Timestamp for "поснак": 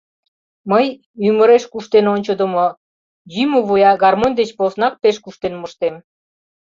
4.57-4.93